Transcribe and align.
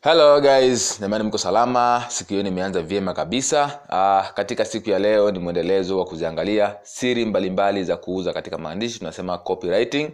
hello 0.00 0.40
guys. 0.40 1.00
Namani 1.00 1.24
mko 1.24 1.38
salama. 1.38 2.04
Siku 2.08 2.30
hiyo 2.30 2.42
nimeanza 2.42 2.82
vyema 2.82 3.12
kabisa. 3.14 3.80
Uh, 3.88 4.34
katika 4.34 4.64
siku 4.64 4.90
ya 4.90 4.98
leo 4.98 5.30
ni 5.30 5.38
mwendelezo 5.38 5.98
wa 5.98 6.04
kuziangalia 6.04 6.76
siri 6.82 7.24
mbalimbali 7.24 7.50
mbali 7.50 7.84
za 7.84 7.96
kuuza 7.96 8.32
katika 8.32 8.58
maandishi. 8.58 8.98
Tunasema 8.98 9.38
copywriting. 9.38 10.10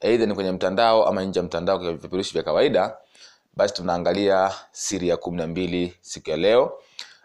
Eidha 0.00 0.26
ni 0.26 0.34
kwenye 0.34 0.52
mtandao 0.52 1.06
ama 1.08 1.24
nje 1.24 1.38
ya 1.40 1.44
mtandao 1.44 1.78
kwa 1.78 1.92
vipeperushi 1.92 2.32
vya 2.32 2.42
kawaida 2.42 2.96
basi 3.56 3.74
tunaangalia 3.74 4.52
siri 4.72 5.08
ya 5.08 5.16
kumi 5.16 5.36
na 5.36 5.46
mbili 5.46 5.94
siku 6.00 6.30
ya 6.30 6.36
leo 6.36 6.72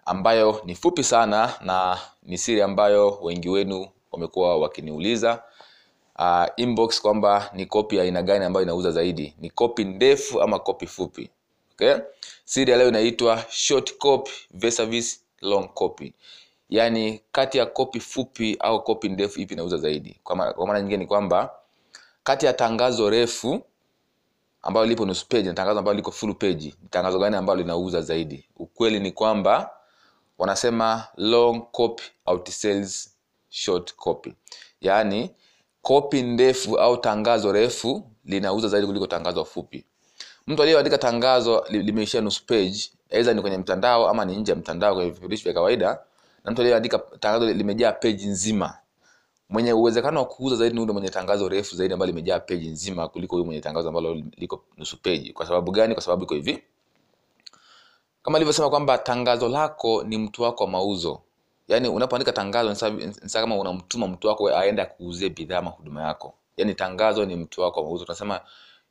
ambayo 0.06 0.62
ni 0.66 0.76
fupi 0.76 1.04
sana 1.04 1.54
na 1.62 1.98
ni 2.24 2.38
siri 2.38 2.62
ambayo 2.62 3.20
wengi 3.22 3.50
wenu 3.50 3.88
wamekuwa 4.12 4.58
wakiniuliza. 4.60 5.44
Uh, 6.20 6.46
inbox 6.58 7.02
kwamba 7.02 7.50
ni 7.54 7.66
kopi 7.66 8.00
aina 8.00 8.22
gani 8.22 8.46
ambayo 8.46 8.64
inauza 8.64 8.92
zaidi. 8.92 9.36
Ni 9.40 9.50
kopi 9.50 9.84
ndefu 9.84 10.42
ama 10.42 10.60
kopi 10.60 10.88
fupi 10.88 11.30
okay? 11.76 11.96
siri 12.46 12.72
ya 12.72 12.77
leo 12.77 12.88
inaitwa 12.88 13.45
short 13.50 13.98
copy 13.98 14.31
versus 14.54 15.22
long 15.41 15.68
copy. 15.73 16.13
Yaani 16.70 17.22
kati 17.31 17.58
ya 17.58 17.66
kopi 17.66 18.00
fupi 18.00 18.58
au 18.59 18.84
kopi 18.84 19.09
ndefu 19.09 19.40
ipi 19.41 19.54
inauza 19.54 19.77
zaidi? 19.77 20.20
Kwa 20.23 20.36
maana 20.36 20.80
nyingine 20.80 20.98
ni 20.98 21.05
kwamba 21.08 21.52
kati 22.23 22.45
ya 22.45 22.53
tangazo 22.53 23.09
refu 23.09 23.62
ambalo 24.62 24.86
lipo 24.86 25.05
nusu 25.05 25.27
page 25.27 25.44
na 25.48 25.53
tangazo 25.53 25.80
ambalo 25.80 25.95
liko 25.98 26.12
full 26.12 26.36
page 26.36 26.66
ni 26.81 26.90
tangazo 26.90 27.20
gani 27.20 27.36
ambalo 27.36 27.62
linauza 27.62 28.02
zaidi? 28.02 28.50
Ukweli 28.58 29.00
ni 29.00 29.12
kwamba 29.12 29.70
wanasema 30.38 31.08
long 31.17 31.62
copy 31.72 32.03
outsells 32.26 33.17
short 33.50 33.95
copy. 33.95 34.34
Yaani 34.81 35.30
kopi 35.81 36.22
ndefu 36.22 36.78
au 36.80 36.98
tangazo 36.98 37.52
refu 37.52 38.12
linauza 38.26 38.67
zaidi 38.67 38.88
kuliko 38.88 39.08
tangazo 39.08 39.45
fupi 39.45 39.86
mtu 40.48 40.62
aliyeandika 40.63 40.98
tangazo 40.98 41.66
li- 41.70 41.84
limeishia 41.84 42.22
nusu 42.22 42.45
page 42.45 42.91
aidha 43.12 43.34
ni 43.34 43.41
kwenye 43.41 43.58
mtandao 43.58 44.09
ama 44.09 44.26
ni 44.26 44.36
nje 44.38 44.52
ya 44.52 44.56
mtandao 44.58 44.95
kwenye 44.95 45.09
vifurushi 45.11 45.44
vya 45.44 45.53
kawaida 45.53 46.00
na 46.44 46.52
mtu 46.52 46.61
aliyeandika 46.61 47.00
tangazo 47.20 47.53
limejaa 47.53 47.92
page 47.92 48.25
nzima. 48.25 48.78
Mwenye 49.50 49.73
uwezekano 49.73 50.20
wa 50.20 50.25
kuuza 50.25 50.55
zaidi 50.55 50.75
ni 50.75 50.81
yule 50.81 50.94
mwenye 50.94 51.09
tangazo 51.09 51.50
refu 51.50 51.75
zaidi 51.75 51.94
ambalo 51.94 52.11
limejaa 52.11 52.39
page 52.39 52.67
nzima 52.67 53.08
kuliko 53.08 53.36
yule 53.36 53.45
mwenye 53.45 53.61
tangazo 53.61 53.88
ambalo 53.88 54.14
liko 54.38 54.64
nusu 54.78 55.02
page. 55.02 55.31
Kwa 55.33 55.45
sababu 55.45 55.72
gani? 55.72 55.94
Kwa 55.94 56.03
sababu 56.03 56.23
iko 56.23 56.33
hivi. 56.36 56.64
Kama 58.23 58.38
alivyosema 58.38 58.70
kwamba 58.70 58.98
tangazo 58.98 59.50
lako 59.50 60.03
ni 60.03 60.17
mtu 60.17 60.44
wako 60.44 60.64
wa 60.64 60.70
mauzo. 60.70 61.22
Yaani 61.67 61.88
unapoandika 61.89 62.31
tangazo 62.33 62.70
ni 62.70 62.75
sawa- 62.75 63.42
kama 63.42 63.58
unamtuma 63.58 64.08
mtu 64.08 64.27
wako 64.27 64.50
aende 64.50 64.81
akuuzie 64.81 65.30
bidhaa 65.30 65.58
ama 65.58 65.70
huduma 65.70 66.02
yako. 66.03 66.33
Yaani 66.58 66.73
tangazo 66.75 67.25
ni 67.25 67.36
mtu 67.36 67.61
wako 67.61 67.80
wa 67.80 67.86
mauzo. 67.86 68.05
Tunasema 68.05 68.42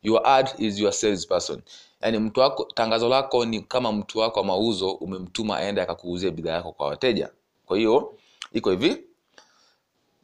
your 0.05 0.21
ad 0.29 0.51
is 0.59 0.79
your 0.79 0.93
sales 0.93 1.27
person 1.29 1.63
yaani 2.05 2.19
mtu 2.19 2.41
wako 2.41 2.69
tangazo 2.75 3.09
lako 3.09 3.45
ni 3.45 3.61
kama 3.61 3.93
mtu 3.93 4.19
wako 4.19 4.41
wa 4.41 4.47
mauzo 4.47 4.91
umemtuma 4.93 5.57
aende 5.57 5.83
akakuuzia 5.83 6.31
bidhaa 6.31 6.53
yako 6.53 6.73
kwa 6.73 6.87
wateja. 6.87 7.29
Kwa 7.67 7.77
hiyo 7.77 8.15
iko 8.53 8.71
hivi. 8.71 9.05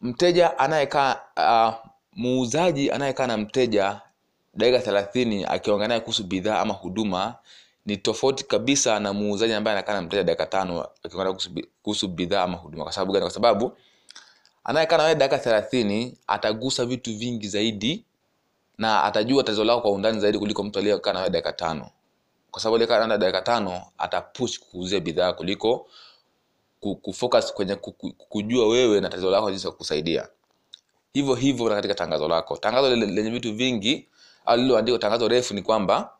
Mteja 0.02 0.58
anayekaa 0.58 1.16
uh, 1.36 1.74
muuzaji 2.16 2.90
anayekaa 2.90 3.26
na 3.26 3.36
mteja 3.36 4.00
dakika 4.54 4.78
thelathini 4.78 5.44
akiongea 5.44 5.88
naye 5.88 6.00
kuhusu 6.00 6.24
bidhaa 6.24 6.60
ama 6.60 6.74
huduma 6.74 7.34
ni 7.86 7.96
tofauti 7.96 8.44
kabisa 8.44 9.00
na 9.00 9.12
muuzaji 9.12 9.52
ambaye 9.52 9.76
anakaa 9.76 9.94
na 9.94 10.02
mteja 10.02 10.22
dakika 10.24 10.46
tano 10.46 10.86
akiongea 11.02 11.32
kuhusu 11.32 11.50
kuhusu 11.82 12.08
bidhaa 12.08 12.42
ama 12.42 12.56
huduma. 12.56 12.84
Kwa 12.84 12.92
sababu 12.92 13.12
gani? 13.12 13.22
Kwa 13.22 13.30
sababu 13.30 13.72
anayekaa 14.64 14.96
na 14.96 15.02
wewe 15.02 15.14
dakika 15.14 15.38
thelathini 15.38 16.18
atagusa 16.26 16.84
vitu 16.86 17.16
vingi 17.16 17.48
zaidi 17.48 18.04
na 18.80 19.04
atajua 19.04 19.42
tatizo 19.44 19.64
lako 19.64 19.80
kwa 19.80 19.90
undani 19.90 20.20
zaidi 20.20 20.38
kuliko 20.38 20.62
mtu 20.64 20.78
aliyekaa 20.78 21.12
na 21.12 21.28
dakika 21.28 21.52
tano. 21.52 21.90
Kwa 22.50 22.62
sababu 22.62 22.74
aliyekaa 22.76 23.06
na 23.06 23.18
dakika 23.18 23.42
tano 23.42 23.82
atapush 23.98 24.58
kuuzia 24.60 25.00
bidhaa 25.00 25.32
kuliko 25.32 25.86
kufocus 27.02 27.52
kwenye 27.54 27.74
ku- 27.74 27.92
ku- 27.92 28.12
kujua 28.12 28.68
wewe 28.68 29.00
na 29.00 29.08
tatizo 29.08 29.30
lako 29.30 29.50
jinsi 29.50 29.66
ya 29.66 29.70
kukusaidia. 29.70 30.28
Hivyo 31.12 31.34
hivyo 31.34 31.68
na 31.68 31.74
katika 31.74 31.94
tangazo 31.94 32.28
lako. 32.28 32.56
Tangazo 32.56 32.96
lenye 32.96 33.30
vitu 33.30 33.54
vingi 33.54 34.08
au 34.46 34.56
lililoandikwa 34.56 34.98
tangazo 34.98 35.28
refu 35.28 35.54
ni 35.54 35.62
kwamba 35.62 36.12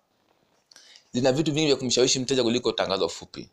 lina 1.13 1.33
vitu 1.33 1.53
vingi 1.53 1.67
vya 1.67 1.77
kumshawishi 1.77 2.19
mteja 2.21 2.43
kuliko 2.43 2.73
tangazo 2.73 3.09
fupi. 3.09 3.51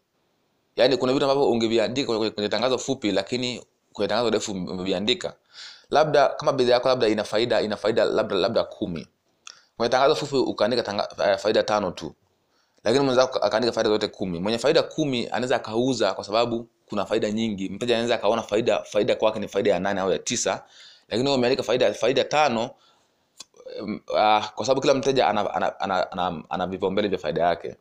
Yaani 0.75 0.97
kuna 0.97 1.13
vitu 1.13 1.25
ambavyo 1.25 1.49
ungeviandika 1.51 2.19
kwenye 2.31 2.49
tangazo 2.49 2.77
fupi 2.77 3.11
lakini 3.11 3.63
kwenye 3.93 4.07
tangazo 4.07 4.29
refu 4.29 4.51
umeviandika 4.51 5.35
labda 5.89 6.29
kama 6.29 6.53
bidhaa 6.53 6.73
yako 6.73 6.87
labda 6.89 7.07
ina 7.07 7.23
faida 7.23 7.61
ina 7.61 7.77
faida 7.77 8.05
labda 8.05 8.35
labda 8.35 8.63
kumi. 8.63 9.07
Kwenye 9.77 9.89
tangazo 9.89 10.15
fupi 10.15 10.35
ukaandika 10.35 10.83
tanga, 10.83 11.07
eh, 11.25 11.37
faida 11.37 11.63
tano 11.63 11.91
tu. 11.91 12.15
Lakini 12.83 13.03
mwenzako 13.05 13.39
akaandika 13.39 13.73
faida 13.73 13.89
zote 13.89 14.07
kumi. 14.07 14.39
Mwenye 14.39 14.57
faida 14.57 14.83
kumi 14.83 15.27
anaweza 15.27 15.55
akauza 15.55 16.13
kwa 16.13 16.23
sababu 16.23 16.67
kuna 16.89 17.05
faida 17.05 17.31
nyingi. 17.31 17.69
Mteja 17.69 17.95
anaweza 17.95 18.15
akaona 18.15 18.41
faida 18.43 18.79
faida 18.83 19.15
kwake 19.15 19.39
ni 19.39 19.47
faida 19.47 19.71
ya 19.71 19.79
nane 19.79 20.01
au 20.01 20.11
ya 20.11 20.19
tisa. 20.19 20.63
Lakini 21.09 21.29
umeandika 21.29 21.63
faida 21.63 21.93
faida 21.93 22.23
tano 22.23 22.69
uh, 23.83 24.45
kwa 24.55 24.65
sababu 24.65 24.81
kila 24.81 24.93
mteja 24.93 25.27
ana, 25.27 25.53
ana, 25.53 25.79
ana, 25.79 26.11
ana, 26.11 26.43
ana 26.49 26.67
vipaumbele 26.67 27.07
vya 27.07 27.17
faida 27.19 27.41
yake. 27.43 27.75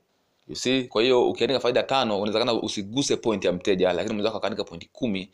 You 0.48 0.56
see? 0.56 0.84
Kwa 0.84 1.02
hiyo 1.02 1.28
ukiandika 1.30 1.60
faida 1.60 1.82
tano 1.82 2.16
unawezekana 2.20 2.52
usiguse 2.52 3.16
point 3.16 3.44
ya 3.44 3.52
mteja 3.52 3.92
lakini 3.92 4.14
mwenzako 4.14 4.36
akaandika 4.38 4.64
point 4.64 4.88
kumi 4.92 5.30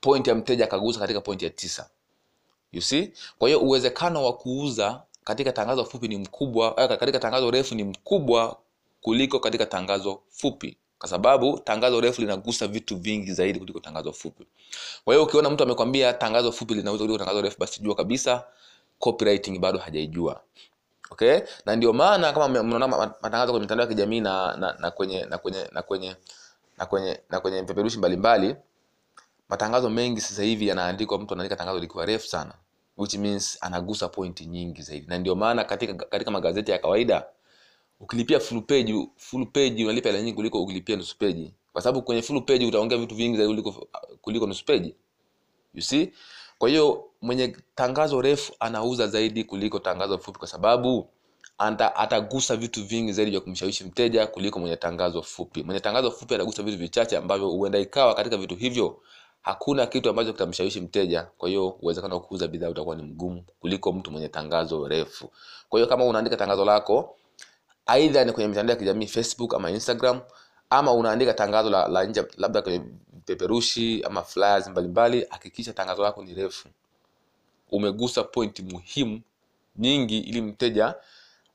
point 0.00 0.26
ya 0.26 0.34
mteja 0.34 0.64
akagusa 0.64 1.00
katika 1.00 1.20
point 1.20 1.42
ya 1.42 1.50
tisa 1.50 1.88
you 2.74 2.82
see? 2.82 3.12
Kwa 3.38 3.48
hiyo 3.48 3.60
uwezekano 3.60 4.24
wa 4.24 4.32
kuuza 4.32 5.02
katika 5.24 5.52
tangazo 5.52 5.84
fupi 5.84 6.08
ni 6.08 6.16
mkubwa 6.16 6.74
eh, 6.76 6.88
katika 6.98 7.18
tangazo 7.18 7.50
refu 7.50 7.74
ni 7.74 7.84
mkubwa 7.84 8.56
kuliko 9.00 9.38
katika 9.40 9.66
tangazo 9.66 10.20
fupi. 10.30 10.76
Kwa 10.98 11.08
sababu 11.08 11.58
tangazo 11.64 12.00
refu 12.00 12.20
linagusa 12.20 12.66
vitu 12.66 12.96
vingi 12.96 13.32
zaidi 13.32 13.58
kuliko 13.58 13.80
tangazo 13.80 14.12
fupi. 14.12 14.46
Kwa 15.04 15.14
hiyo 15.14 15.24
ukiona 15.26 15.50
mtu 15.50 15.62
amekwambia 15.62 16.12
tangazo 16.12 16.52
fupi 16.52 16.74
linauza 16.74 17.04
kuliko 17.04 17.18
tangazo 17.18 17.42
refu 17.42 17.56
basi 17.60 17.82
jua 17.82 17.94
kabisa 17.94 18.44
copywriting 18.98 19.58
bado 19.58 19.78
hajaijua. 19.78 20.40
Okay? 21.10 21.40
Na 21.66 21.76
ndio 21.76 21.92
maana 21.92 22.32
kama 22.32 22.62
mnaona 22.62 22.88
matangazo 22.88 23.52
kwenye 23.52 23.60
mitandao 23.64 23.84
ya 23.86 23.88
kijamii 23.94 24.20
na, 24.20 24.56
na, 24.56 24.76
na 24.78 24.90
kwenye 24.90 25.24
na 25.24 25.38
kwenye 25.38 25.68
na 25.72 25.82
kwenye 25.82 26.16
na 26.78 26.86
kwenye 26.86 27.20
na 27.30 27.40
kwenye 27.40 27.62
peperushi 27.62 27.98
mbalimbali 27.98 28.56
matangazo 29.48 29.90
mengi 29.90 30.20
sasa 30.20 30.42
hivi 30.42 30.68
yanaandikwa 30.68 31.18
mtu 31.18 31.34
anaandika 31.34 31.56
tangazo 31.56 31.78
likiwa 31.78 32.06
refu 32.06 32.26
sana 32.26 32.52
which 32.96 33.14
means 33.14 33.58
anagusa 33.60 34.08
point 34.08 34.40
nyingi 34.40 34.82
zaidi. 34.82 35.06
Na 35.08 35.18
ndio 35.18 35.34
maana 35.34 35.64
katika 35.64 35.94
katika 35.94 36.30
magazeti 36.30 36.70
ya 36.70 36.78
kawaida 36.78 37.26
ukilipia 38.00 38.40
full 38.40 38.62
page 38.62 39.08
full 39.16 39.46
page 39.46 39.84
unalipa 39.84 40.08
hela 40.08 40.20
nyingi 40.22 40.36
kuliko 40.36 40.62
ukilipia 40.62 40.96
nusu 40.96 41.18
page. 41.18 41.52
Kwa 41.72 41.82
sababu 41.82 42.02
kwenye 42.02 42.22
full 42.22 42.42
page 42.44 42.66
utaongea 42.66 42.98
vitu 42.98 43.14
vingi 43.14 43.36
zaidi 43.36 43.62
kuliko 43.62 43.88
kuliko 44.20 44.46
nusu 44.46 44.64
page. 44.64 44.94
You 45.74 45.82
see? 45.82 46.12
Kwa 46.58 46.68
hiyo 46.68 47.04
mwenye 47.22 47.56
tangazo 47.74 48.22
refu 48.22 48.52
anauza 48.60 49.06
zaidi 49.08 49.44
kuliko 49.44 49.78
tangazo 49.78 50.18
fupi 50.18 50.38
kwa 50.38 50.48
sababu 50.48 51.08
anta, 51.58 51.96
atagusa 51.96 52.56
vitu 52.56 52.84
vingi 52.84 53.12
zaidi 53.12 53.30
vya 53.30 53.40
kumshawishi 53.40 53.84
mteja 53.84 54.26
kuliko 54.26 54.58
mwenye 54.60 54.76
tangazo 54.76 55.22
fupi. 55.22 55.62
Mwenye 55.62 55.80
tangazo 55.80 56.10
fupi 56.10 56.34
atagusa 56.34 56.62
vitu 56.62 56.78
vichache 56.78 57.16
ambavyo 57.16 57.48
huenda 57.48 57.78
ikawa 57.78 58.14
katika 58.14 58.36
vitu 58.36 58.54
hivyo 58.56 59.00
hakuna 59.44 59.86
kitu 59.86 60.10
ambacho 60.10 60.32
kitamshawishi 60.32 60.80
mteja 60.80 61.22
kwa 61.38 61.48
hiyo 61.48 61.68
uwezekano 61.68 62.14
wa 62.14 62.20
kuuza 62.20 62.48
bidhaa 62.48 62.68
utakuwa 62.68 62.96
ni 62.96 63.02
mgumu 63.02 63.44
kuliko 63.60 63.92
mtu 63.92 64.10
mwenye 64.10 64.28
tangazo 64.28 64.88
refu. 64.88 65.30
Kwa 65.68 65.80
hiyo 65.80 65.88
kama 65.88 66.04
unaandika 66.04 66.36
tangazo 66.36 66.64
lako 66.64 67.16
aidha 67.86 68.24
ni 68.24 68.32
kwenye 68.32 68.48
mitandao 68.48 68.74
ya 68.74 68.78
kijamii 68.78 69.06
facebook 69.06 69.54
ama 69.54 69.70
instagram 69.70 70.20
ama 70.70 70.92
unaandika 70.92 71.34
tangazo 71.34 71.70
la, 71.70 71.88
la 71.88 72.04
nje 72.04 72.24
labda 72.36 72.62
kwenye 72.62 72.80
peperushi 73.24 74.02
ama 74.04 74.22
flyers 74.22 74.68
mbalimbali 74.68 75.26
hakikisha 75.30 75.72
tangazo 75.72 76.02
lako 76.02 76.24
ni 76.24 76.34
refu. 76.34 76.68
Umegusa 77.70 78.22
pointi 78.24 78.62
muhimu 78.62 79.20
nyingi 79.76 80.18
ili 80.18 80.40
mteja 80.42 80.94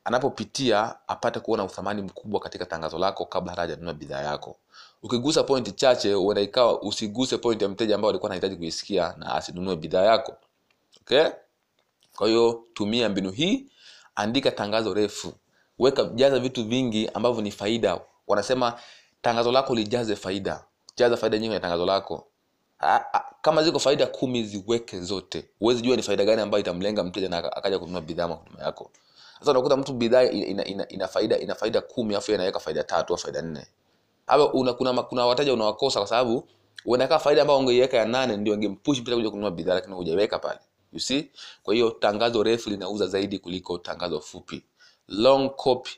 anapopitia 0.04 0.96
apate 1.08 1.40
kuona 1.40 1.64
uthamani 1.64 2.02
mkubwa 2.02 2.40
katika 2.40 2.66
tangazo 2.66 2.98
lako 3.00 3.26
kabla 3.26 3.52
hata 3.52 3.62
hajanunua 3.62 3.94
bidhaa 3.94 4.22
yako 4.22 4.56
ukigusa 5.04 5.44
point 5.44 5.76
chache 5.76 6.14
huenda 6.14 6.42
ikawa 6.42 6.82
usiguse 6.82 7.38
point 7.38 7.62
ya 7.62 7.70
mteja 7.70 7.96
ambao 7.96 8.10
alikuwa 8.10 8.30
anahitaji 8.32 8.56
kuisikia 8.56 9.14
na 9.18 9.36
asinunue 9.36 9.76
bidhaa 9.76 10.04
yako. 10.06 10.34
Okay? 11.02 11.26
Kwa 12.18 12.28
hiyo 12.28 12.64
tumia 12.74 13.10
mbinu 13.10 13.32
hii 13.32 13.66
andika 14.16 14.52
tangazo 14.52 14.94
refu. 14.94 15.34
Weka 15.80 16.04
jaza 16.04 16.40
vitu 16.40 16.64
vingi 16.64 17.10
ambavyo 17.14 17.42
ni 17.42 17.52
faida. 17.52 18.02
Wanasema 18.28 18.80
tangazo 19.22 19.52
lako 19.52 19.76
lijaze 19.76 20.16
faida. 20.16 20.64
Jaza 20.98 21.18
faida 21.18 21.38
nyingi 21.38 21.48
kwenye 21.48 21.60
tangazo 21.60 21.86
lako. 21.86 22.28
A- 22.80 23.14
a- 23.14 23.24
kama 23.42 23.64
ziko 23.64 23.80
faida 23.80 24.06
kumi 24.08 24.44
ziweke 24.44 25.02
zote. 25.02 25.50
Huwezi 25.60 25.82
jua 25.82 25.96
ni 25.96 26.04
faida 26.04 26.26
gani 26.26 26.42
ambayo 26.42 26.62
itamlenga 26.62 27.04
mteja 27.04 27.30
na 27.30 27.38
akaja 27.38 27.80
kununua 27.80 28.02
bidhaa 28.02 28.24
ama 28.24 28.36
huduma 28.36 28.64
yako. 28.64 28.92
Sasa 29.40 29.52
unakuta 29.52 29.78
mtu 29.78 29.94
bidhaa 29.94 30.24
ina, 30.24 30.46
ina, 30.46 30.66
ina, 30.66 30.88
ina 30.88 31.08
faida 31.08 31.38
ina 31.38 31.56
faida 31.56 31.82
kumi 31.82 32.16
afu 32.16 32.32
inaweka 32.32 32.60
faida 32.60 32.84
tatu 32.84 33.14
au 33.14 33.20
faida 33.20 33.42
nne 33.42 33.68
hapa 34.30 34.54
una, 34.54 34.74
kuna, 34.74 35.04
kuna 35.04 35.26
wateja 35.26 35.54
unawakosa 35.54 36.00
kwa 36.00 36.08
sababu 36.08 36.48
unakaa 36.86 37.20
faida 37.20 37.42
ambayo 37.42 37.60
ungeiweka 37.60 37.98
ya 37.98 38.06
nane 38.06 38.38
ndio 38.38 38.54
ingempush 38.54 39.00
mteja 39.00 39.16
kuja 39.18 39.30
kununua 39.30 39.52
bidhaa 39.52 39.74
lakini 39.74 39.96
hujaiweka 39.96 40.40
pale. 40.40 40.60
You 40.94 41.00
see? 41.00 41.32
Kwa 41.64 41.74
hiyo 41.74 41.90
tangazo 41.92 42.44
refu 42.44 42.70
linauza 42.70 43.08
zaidi 43.08 43.40
kuliko 43.40 43.78
tangazo 43.78 44.20
fupi. 44.22 44.64
Long 45.08 45.50
copy 45.50 45.90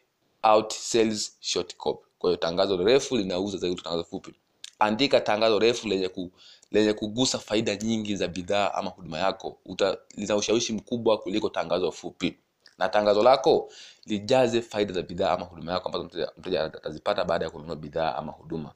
out 0.43 0.73
sales 0.73 1.37
short 1.39 1.75
copy. 1.77 2.05
Kwa 2.19 2.29
hiyo 2.29 2.37
tangazo 2.37 2.77
refu 2.77 3.17
linauza 3.17 3.57
zaidi 3.57 3.75
kuliko 3.75 3.89
tangazo 3.89 4.03
fupi. 4.09 4.33
Andika 4.79 5.21
tangazo 5.21 5.59
refu 5.59 5.87
lenye 5.87 6.09
ku, 6.09 6.31
lenye 6.71 6.93
kugusa 6.93 7.39
faida 7.39 7.75
nyingi 7.75 8.15
za 8.15 8.27
bidhaa 8.27 8.73
ama 8.73 8.89
huduma 8.89 9.19
yako. 9.19 9.57
Uta, 9.65 9.97
lina 10.17 10.35
ushawishi 10.35 10.73
mkubwa 10.73 11.17
kuliko 11.17 11.49
tangazo 11.49 11.91
fupi 11.91 12.37
na 12.77 12.89
tangazo 12.89 13.23
lako 13.23 13.69
lijaze 14.05 14.61
faida 14.61 14.93
za 14.93 15.01
bidhaa 15.01 15.31
ama 15.31 15.45
huduma 15.45 15.71
yako 15.71 15.89
ambazo 15.89 16.31
mteja, 16.37 16.63
atazipata 16.63 17.25
baada 17.25 17.45
ya 17.45 17.51
kununua 17.51 17.75
bidhaa 17.75 18.15
ama 18.15 18.31
huduma. 18.31 18.71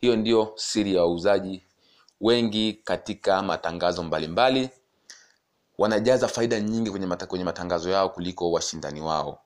Hiyo 0.00 0.16
ndio 0.16 0.52
siri 0.56 0.94
ya 0.94 1.00
wauzaji 1.02 1.62
wengi 2.20 2.72
katika 2.72 3.42
matangazo 3.42 4.02
mbalimbali. 4.02 4.60
Mbali. 4.60 4.80
wanajaza 5.78 6.28
faida 6.28 6.60
nyingi 6.60 6.90
kwenye, 6.90 7.06
mata, 7.06 7.26
kwenye 7.26 7.44
matangazo 7.44 7.90
yao 7.90 8.08
kuliko 8.08 8.52
washindani 8.52 9.00
wao. 9.00 9.40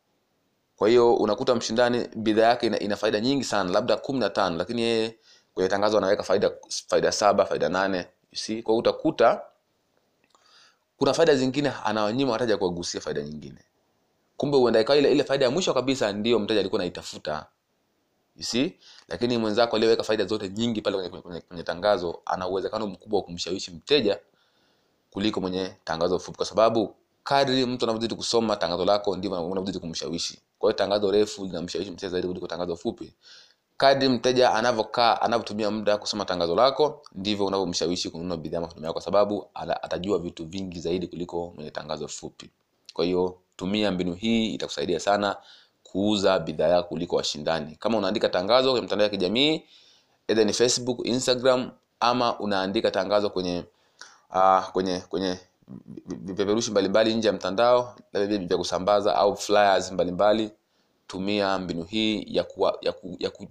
Kwa 0.76 0.88
hiyo 0.88 1.14
unakuta 1.14 1.54
mshindani 1.54 2.08
bidhaa 2.16 2.48
yake 2.48 2.66
ina, 2.66 2.78
ina 2.78 2.96
faida 2.96 3.20
nyingi 3.20 3.44
sana 3.44 3.70
labda 3.70 3.96
kumi 3.96 4.18
na 4.18 4.30
tano 4.30 4.56
lakini 4.56 4.82
yeye 4.82 5.18
kwenye 5.54 5.68
tangazo 5.68 5.98
anaweka 5.98 6.22
faida 6.22 6.50
faida 6.88 7.12
saba 7.12 7.46
faida 7.46 7.68
nane. 7.68 8.06
Si 8.34 8.62
kwa 8.62 8.76
utakuta 8.76 9.40
kuna 10.96 11.14
faida 11.14 11.34
zingine 11.36 11.72
anawanyima 11.84 12.32
wataja 12.32 12.56
kuwagusia 12.56 13.00
faida 13.00 13.22
nyingine 13.22 13.58
kumbe 14.36 14.56
huenda 14.56 14.80
ikawa 14.80 14.98
ile, 14.98 15.12
ile 15.12 15.24
faida 15.24 15.44
ya 15.44 15.50
mwisho 15.50 15.74
kabisa 15.74 16.12
ndio 16.12 16.38
mteja 16.38 16.60
alikuwa 16.60 16.80
anaitafuta. 16.80 17.46
You 18.36 18.42
see? 18.42 18.74
Lakini 19.08 19.38
mwenzako 19.38 19.76
aliyeweka 19.76 20.02
faida 20.02 20.24
zote 20.24 20.48
nyingi 20.48 20.82
pale 20.82 20.96
kwenye, 20.96 21.20
kwenye, 21.22 21.40
kwenye 21.40 21.62
tangazo 21.62 22.22
ana 22.26 22.48
uwezekano 22.48 22.86
mkubwa 22.86 23.18
wa 23.20 23.24
kumshawishi 23.24 23.70
mteja 23.70 24.18
kuliko 25.10 25.40
mwenye 25.40 25.72
tangazo 25.84 26.18
fupi. 26.18 26.36
Kwa 26.36 26.46
sababu 26.46 26.94
kadri 27.24 27.66
mtu 27.66 27.84
anavyozidi 27.84 28.14
kusoma 28.14 28.56
tangazo 28.56 28.84
lako 28.84 29.16
ndivyo 29.16 29.46
unavyozidi 29.46 29.78
kumshawishi. 29.78 30.38
Kwa 30.58 30.68
hiyo 30.70 30.78
tangazo 30.78 31.10
refu 31.10 31.44
linamshawishi 31.44 31.90
mteja 31.90 32.08
zaidi 32.10 32.28
kuliko 32.28 32.46
tangazo 32.46 32.76
fupi. 32.76 33.12
Kadri 33.76 34.08
mteja 34.08 34.54
anavyokaa 34.54 35.20
anavyotumia 35.20 35.70
muda 35.70 35.96
kusoma 35.98 36.24
tangazo 36.24 36.54
lako 36.54 37.02
ndivyo 37.14 37.46
unavyomshawishi 37.46 38.10
kununua 38.10 38.36
bidhaa 38.36 38.92
kwa 38.92 39.02
sababu 39.02 39.46
atajua 39.82 40.18
vitu 40.18 40.44
vingi 40.46 40.80
zaidi 40.80 41.06
kuliko 41.06 41.52
mwenye 41.56 41.70
tangazo 41.70 42.08
fupi. 42.08 42.50
Kwa 42.92 43.04
hiyo 43.04 43.38
tumia 43.56 43.90
mbinu 43.92 44.14
hii 44.14 44.54
itakusaidia 44.54 45.00
sana 45.00 45.36
kuuza 45.82 46.38
bidhaa 46.38 46.68
yako 46.68 46.88
kuliko 46.88 47.16
washindani. 47.16 47.76
Kama 47.76 47.98
unaandika 47.98 48.28
tangazo 48.28 48.70
kwenye 48.70 48.86
mtandao 48.86 49.04
ya 49.04 49.10
kijamii 49.10 49.62
either 50.28 50.46
ni 50.46 50.52
facebook 50.52 51.06
instagram 51.06 51.70
ama 52.00 52.38
unaandika 52.38 52.90
tangazo 52.90 53.30
kwenye 53.30 53.64
uh, 54.34 54.68
kwenye 54.72 55.00
kwenye 55.00 55.38
vipeperushi 56.06 56.70
mbalimbali 56.70 57.14
nje 57.14 57.28
ya 57.28 57.34
mtandao 57.34 57.96
labda 58.12 58.38
vya 58.38 58.56
kusambaza 58.58 59.14
au 59.16 59.36
flyers 59.36 59.92
mbalimbali 59.92 60.50
tumia 61.06 61.58
mbinu 61.58 61.84
hii 61.84 62.24
ya 62.28 62.44
kuwa, 62.44 62.78
ya 62.80 62.92
ku, 62.92 63.16
ya 63.18 63.30
ku, 63.30 63.46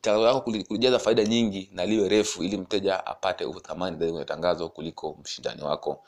tangazo 0.00 0.24
lako 0.26 0.40
kuli- 0.40 0.64
kulijaza 0.64 0.98
faida 0.98 1.24
nyingi 1.24 1.70
na 1.72 1.86
liwe 1.86 2.08
refu 2.08 2.44
ili 2.44 2.56
mteja 2.56 3.06
apate 3.06 3.44
uthamani 3.44 3.96
zaidi 3.98 4.12
kwenye 4.12 4.24
tangazo 4.26 4.68
kuliko 4.68 5.18
mshindani 5.22 5.62
wako. 5.62 6.04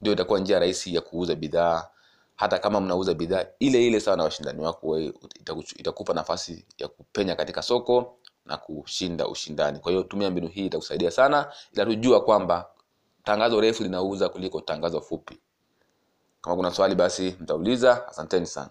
Ndio 0.00 0.12
itakuwa 0.12 0.38
njia 0.40 0.58
rahisi 0.58 0.94
ya 0.94 1.00
kuuza 1.00 1.34
bidhaa 1.34 1.88
hata 2.40 2.58
kama 2.58 2.80
mnauza 2.80 3.14
bidhaa 3.14 3.44
ile 3.58 3.86
ile 3.86 4.00
sawa 4.00 4.16
na 4.16 4.24
washindani 4.24 4.60
wako 4.60 4.88
wewe 4.88 5.12
itakupa 5.76 6.14
nafasi 6.14 6.64
ya 6.78 6.88
kupenya 6.88 7.36
katika 7.36 7.62
soko 7.62 8.18
na 8.46 8.56
kushinda 8.56 9.28
ushindani. 9.28 9.78
Kwa 9.78 9.92
hiyo 9.92 10.04
tumia 10.04 10.30
mbinu 10.30 10.48
hii 10.48 10.66
itakusaidia 10.66 11.10
sana 11.10 11.52
ila 11.72 11.84
tujua 11.84 12.24
kwamba 12.24 12.68
tangazo 13.24 13.60
refu 13.60 13.82
linauza 13.82 14.28
kuliko 14.28 14.60
tangazo 14.60 15.00
fupi. 15.00 15.38
Kama 16.40 16.56
kuna 16.56 16.70
swali 16.70 16.94
basi 16.94 17.36
mtauliza. 17.40 18.08
Asanteni 18.08 18.46
sana 18.46 18.70